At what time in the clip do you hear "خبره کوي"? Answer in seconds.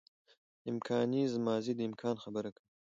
2.23-2.67